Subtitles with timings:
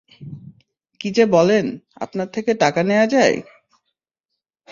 [1.01, 1.65] কী যে বলেন,
[1.95, 3.37] আপনার থেকে টাকা নেয়া যায়!